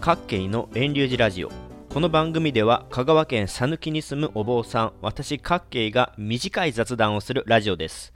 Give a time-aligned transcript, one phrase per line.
[0.00, 1.50] 各県の遠流寺ラジオ。
[1.90, 8.14] この番組では香川県讃岐に住むお坊さん私各慶が短い雑談をするラジオです。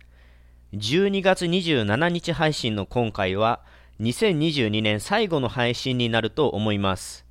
[0.72, 3.60] 12月27日配信の今回は
[4.00, 7.26] 2022年最後の配信になると思います。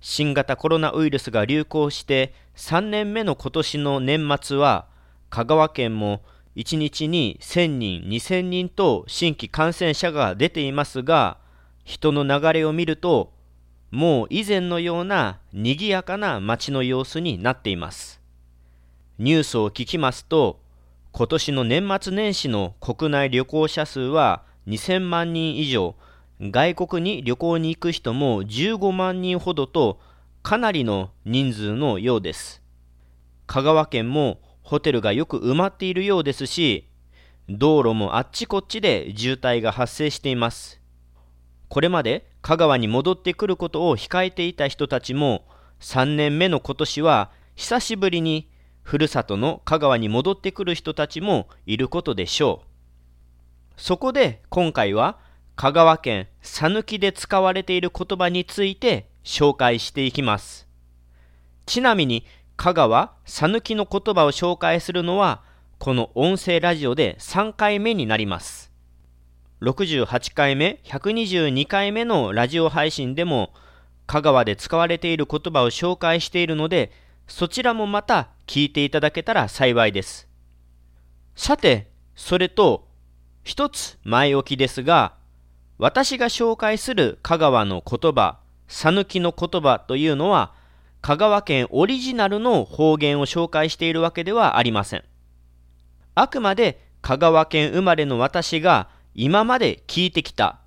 [0.00, 4.86] 新型コロナウイルスが流行して3年目の今年の年末は
[5.30, 6.22] 香川県も
[6.54, 11.38] 1日に1000人2000人と新規感染者が出ていますが
[11.82, 13.33] 人の流れを見ると
[13.94, 18.20] もう以前のような賑やかな街の様子になっています。
[19.20, 20.58] ニュースを聞きますと
[21.12, 25.94] 今年の年末年始の国内旅行者数は2000万人以上。
[26.40, 30.00] 外国に旅行に行く人も15万人ほどと
[30.42, 32.62] かなりの人数のようです。
[33.46, 36.88] 香川県もホテルがよく埋まっているようですし
[37.48, 40.83] 道路もあっちこっちで渋滞が発生しています。
[41.68, 45.46] これまで香川に戻ってくることを控えていた人たちも
[45.80, 48.48] 3年目の今年は久しぶりに
[48.82, 52.68] ふるさとの香川に戻ってくる人たちもいることでしょう。
[53.76, 55.18] そこで今回は
[55.56, 60.68] 香川県讃岐で使われている言葉について紹介していきます。
[61.66, 65.42] ちなみに香川讃岐の言葉を紹介するのは
[65.78, 68.63] この音声ラジオで3回目になります。
[69.60, 73.52] 68回目122回目のラジオ配信でも
[74.06, 76.90] 香川で使われている言葉を紹介しているので
[77.28, 80.28] そちらもまた聞いていただけたら幸いです。
[81.36, 82.86] さてそれと
[83.42, 85.14] 一つ前置きですが
[85.78, 90.52] 私が紹介する香川の言葉讃岐の言葉というのは
[91.00, 95.04] 香川県オリジナルの方言を紹介しているわけではありません。
[96.14, 100.58] あくまで香川県生まれの私が今まで聞いてきた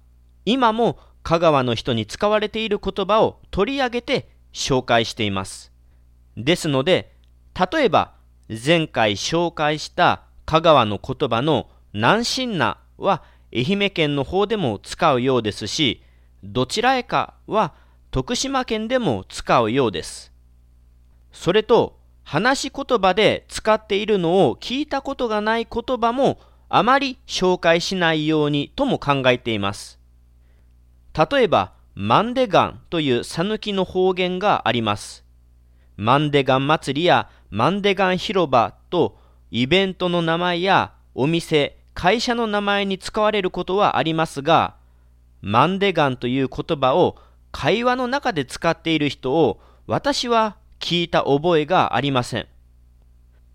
[0.45, 5.73] 今も香川の人に使われている言葉を取り上げて紹介しています。
[6.38, 7.14] ですので
[7.72, 8.14] 例えば
[8.48, 13.23] 前回紹介した香川の言葉の南信なは
[13.54, 16.02] 愛媛県の方でも使うようですし
[16.43, 17.73] どちらへかは
[18.11, 20.32] 徳島県でも使うようです。
[21.33, 26.39] それと話し言葉で使っているのを聞いたことがない言葉も
[26.70, 30.00] あまり紹介しないようにとも考えています。
[31.17, 35.23] 例えば、マンデガンという讃岐の方言があります。
[35.95, 39.17] マンデガン祭りやマンデガン広場と
[39.50, 44.76] イベントの名前やお店、会社の名前に使われることはありますが、
[45.42, 47.17] マンデガンという言葉を
[47.52, 52.48] 会話の中で使っている人を私は聞いた覚えがありません。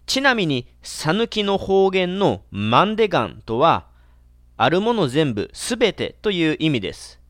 [0.06, 3.86] ちなみに、讃岐の方言のマンデガンとは、
[4.56, 7.20] あるもの全部すべてという意味です。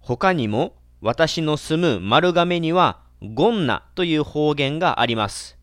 [0.00, 5.58] 他にも、私の住む丸亀には、ゴンナという方言があります。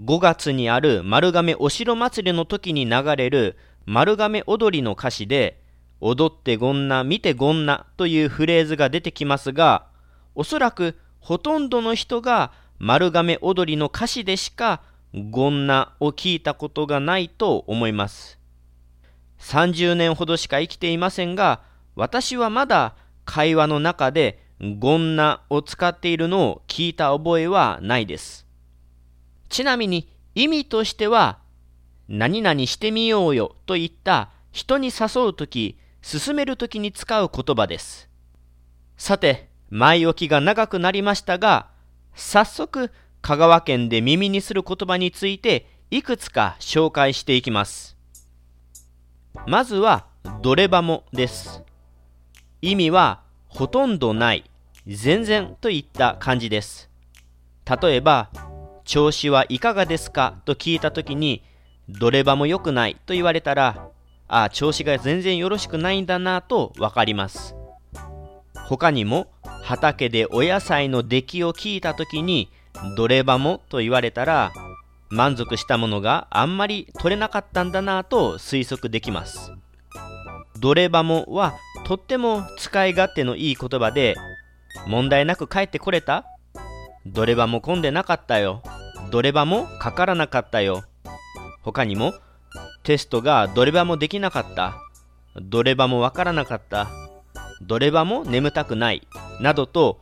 [0.00, 5.60] 5月にある丸亀お城祭りの時に流れる丸亀踊りの歌詞で、
[6.00, 9.86] 踊ってゴンナ、見てゴンナというフレーズが出てきますが、
[10.34, 14.82] おそらくほとんどの人が丸亀踊りの歌詞でしか
[15.14, 18.38] ゴンナを聞いたことがないと思います。
[19.38, 21.62] 30年ほどしか生きていませんが、
[21.96, 24.42] 私はまだ会話の中で
[24.78, 28.46] ゴンナを使っているのを聞いた覚えはないです。
[29.48, 31.40] ちなみに意味としては、
[32.08, 38.08] 何々してみようよといった人に誘うとき、進めるときに使う言葉です。
[38.96, 41.68] さて、前置きが長くなりましたが、
[42.14, 42.90] 早速
[43.22, 47.96] 香川県で耳にする言葉についていくつか紹介していきます。
[49.46, 50.06] まずは、
[50.42, 51.62] どればもです。
[52.60, 54.44] 意味は、ほとんどない、
[54.88, 56.90] 全然といった感じです。
[57.80, 58.28] 例えば、
[58.84, 60.34] 調子はいかがですか？
[60.44, 61.44] と聞いたときに、
[61.88, 63.88] どればも良くないと言われたら、
[64.26, 67.54] ああ、調子が全然よろしくないんだなとわかります。
[68.66, 69.30] 他にも、
[69.62, 72.50] 畑でお野菜の出来を聞いたときに、
[72.96, 74.52] どればもと言われたら
[75.10, 79.52] 満足したものがあんまり取れなかったんだなぁと推測できます。
[80.58, 81.54] どればもは
[81.84, 84.16] とっても使い勝手のいい言葉で
[84.86, 86.24] 問題なく帰ってこれた？
[87.04, 88.62] どればも混んでなかったよ。
[89.10, 90.84] どればもかからなかったよ。
[91.62, 92.14] 他にも
[92.82, 94.74] テストがどればもできなかった。
[95.36, 96.88] どればもわからなかった。
[97.60, 99.06] どればも眠たくない。
[99.40, 100.00] などと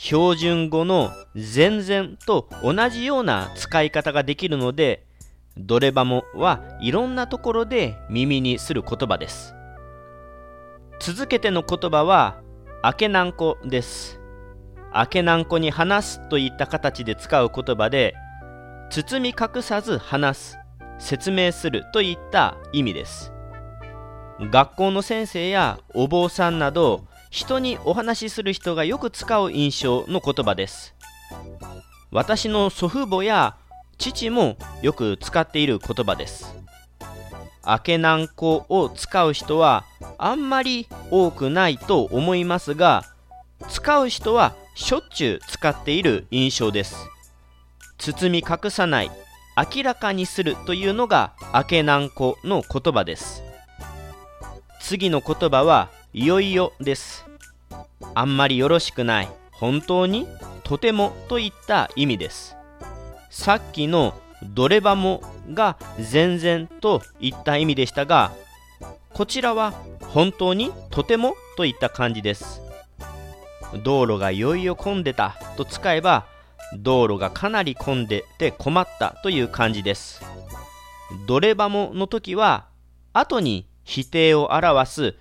[0.00, 5.04] 標準語の全然と同じような使い方ができるので、
[5.56, 9.56] どればもはいろんなところで耳にする言葉です。
[11.00, 12.40] 続けての言葉は、
[12.84, 14.20] 明けなんこです
[14.94, 18.14] 明けなんこに話すといった形で使う言葉で
[18.90, 20.58] 包み隠さず話す
[21.00, 23.32] 説明するといった意味です
[24.40, 30.94] 学校の先生やお坊さんなど人にお話しする人がよく使う印象の言葉です。
[32.10, 33.56] 私の祖父母や
[33.98, 36.54] 父もよく使っている言葉です。
[37.66, 39.84] 明けなんこを使う人は
[40.16, 43.04] あんまり多くないと思いますが
[43.68, 46.96] 使う人はしょっちゅう使っている印象です。
[47.98, 49.10] 包み隠さない
[49.74, 53.42] 明らかにするというのが明けなんこの言葉です。
[54.80, 57.26] 次の言葉はいよいよです。
[58.14, 59.28] あんまりよろしくない。
[59.52, 60.26] 本当に？
[60.64, 62.56] とてもといった意味です。
[63.28, 65.22] さっきのどればも
[65.52, 68.32] が全然といった意味でしたが
[69.12, 72.62] こちらは本当にとてもといった感じです。
[73.84, 76.24] 道路がいよいよ混んでたと使えば
[76.78, 80.22] 道路がかなり混んでて困ったという感じです。
[81.26, 82.66] どればもの時は
[83.12, 85.14] 後に否定を表す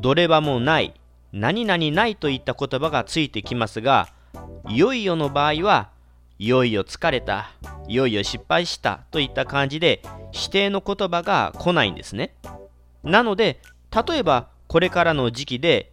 [0.00, 0.94] どればもない
[1.32, 4.08] 何々ないといった言葉がついてきますが
[4.68, 5.90] いよいよの場合は
[6.38, 7.50] いよいよ疲れた
[7.86, 10.02] いよいよ失敗したといった感じで
[10.32, 12.34] 否定の言葉が来ないんですね。
[13.02, 13.60] なので
[13.90, 15.92] 例えばこれからの時期で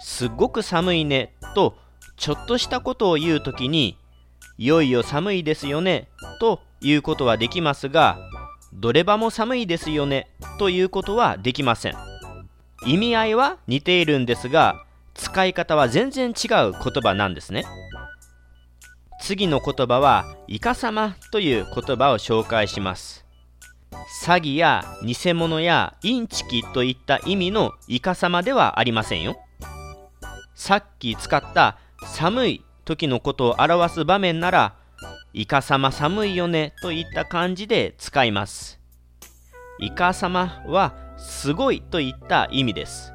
[0.00, 1.76] すっごく寒いねと
[2.16, 3.96] ちょっとしたことを言う時に
[4.58, 6.08] いよいよ寒いですよね
[6.40, 8.18] ということはできますが
[8.74, 10.28] どればも寒いですよね
[10.58, 12.07] ということはできません。
[12.86, 14.84] 意味合いは似ているんですが
[15.14, 16.34] 使い方は全然違う
[16.72, 16.72] 言
[17.02, 17.64] 葉なんですね。
[19.20, 23.24] 次の言葉はイカサマという言葉を紹介します。
[24.24, 29.36] 詐欺や偽物やインチキといった意味のイカサマではありませんよ。
[30.54, 34.74] さっき使った寒い時のことを表す場面なら
[35.32, 38.78] イカ様寒いよねといった感じで使います。
[39.80, 43.12] イカ様はすごいといった意味です。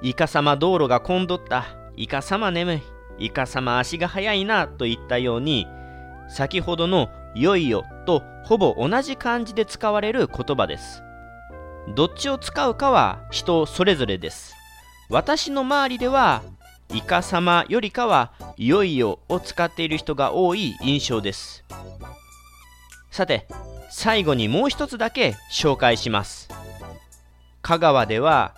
[0.00, 1.66] イカ様道路が混んどった。
[1.96, 2.82] イカ様眠い。
[3.18, 5.66] イカ様足が速いなといったように
[6.28, 11.02] 先ほどのいよいよとほぼ同じ感じで使われる言葉です。
[11.94, 14.54] どっちを使うかは人それぞれです。
[15.08, 16.42] 私の周りでは
[16.92, 21.64] イカ様よりかはいよいよを使っている人が多い印象です。
[23.10, 23.46] さて
[23.90, 26.48] 最後にもう一つだけ紹介します。
[27.66, 28.54] 香川では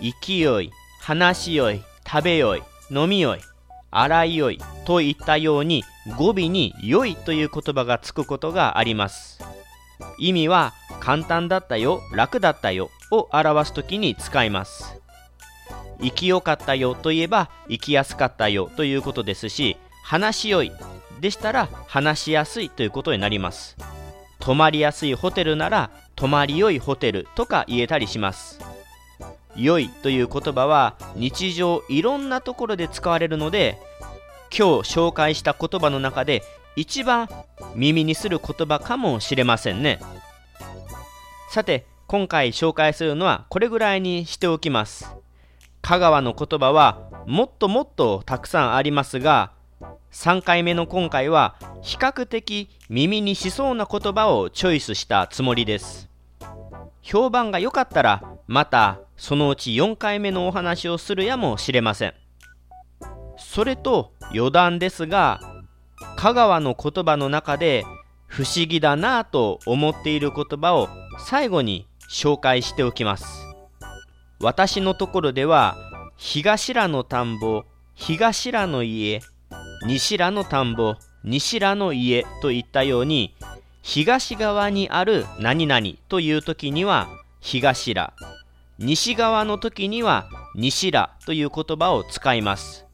[0.00, 0.70] 勢い
[1.02, 3.40] 話しよい食べよい飲みよい
[3.90, 5.84] 洗いよいといったように
[6.16, 9.40] 語尾に良いという言葉がつくことがあります。
[10.18, 14.98] 意味は簡単だったよ楽だったよを表す時に使います。
[16.00, 20.72] 生きよかったよといえば生きやすかったよということですし話しよい
[21.20, 23.76] でしたら話しやすいということになります。
[24.38, 28.58] 泊まりやすいホテルなら泊まりよいホテルとか言えたりします。
[29.54, 33.78] 良いという言葉は日常いろんなところで使われるので
[34.56, 36.42] 今日紹介した言葉の中で
[36.74, 37.28] 一番
[37.74, 40.00] 耳にする言葉かもしれませんね。
[41.50, 45.14] さて今回紹介するのはこれぐらいにしておきます。
[45.82, 49.52] 香川の言葉はもっともっとたくさんありますが
[50.12, 56.08] 3回目の今回は比較的耳にしそうな言葉をチョイスしたつもりです。
[57.06, 62.14] 評判が良かったらまたそのうち4回目のお話をするやもしれません。
[63.38, 65.40] それと余談ですが
[66.16, 67.84] 香川の言葉の中で
[68.26, 70.88] 不思議だなぁと思っている言葉を
[71.20, 73.24] 最後に紹介しておきます。
[74.40, 75.76] 私のところでは
[76.16, 79.20] 東らの田んぼ東らの家
[79.86, 83.32] 西らの田んぼ西らの家といったように
[83.88, 87.08] 東側にある何々という時には
[87.40, 88.14] 東ら
[88.78, 92.84] 西側の時には西らという言葉を使います。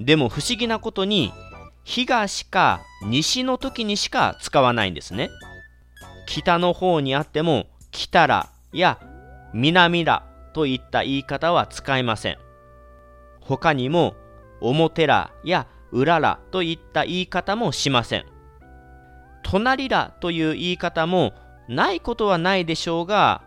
[0.00, 1.32] でも不思議なことに
[1.84, 5.30] 東か西の時にしか使わないんですね。
[6.26, 8.98] 北の方にあっても北らや
[9.54, 12.38] 南らといった言い方は使いません。
[13.40, 14.16] 他にも
[14.60, 18.35] 表らや裏らといった言い方もしません。
[19.48, 21.32] 隣らという言い方も
[21.68, 23.42] ないことはないでしょうが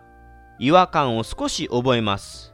[0.58, 2.54] 違和感を少し覚えます。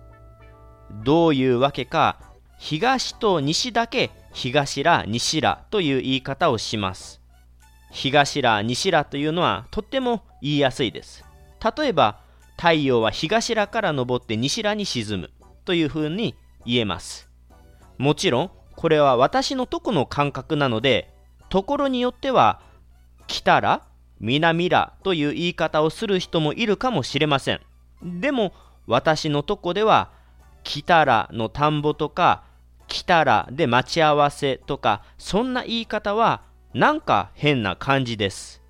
[1.04, 2.18] どういうわけか
[2.58, 7.22] 東と西だけ東ら西らという言い方をします。
[7.92, 11.24] 東ら西らというのはとっても言いやすいです。
[11.78, 12.18] 例えば
[12.58, 15.30] 太陽は東らから昇って西らに沈む
[15.66, 16.34] というふうに
[16.66, 17.30] 言えます。
[18.00, 21.14] もちろんこれは私のとこの感覚なので
[21.50, 22.60] ところによっては
[23.28, 23.84] 来たら
[24.20, 27.62] 南らという言い方をする人もいるかもしれません。
[28.04, 28.54] でも
[28.88, 30.12] 私のとこでは
[30.64, 32.44] 来たらの田んぼとか
[32.88, 36.42] 来たらで待ち合わせとかそんな言い方は
[36.74, 38.62] なんか変な感じです。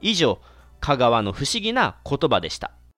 [0.00, 0.38] 以上
[0.80, 2.72] 香川の不思議な言葉でした。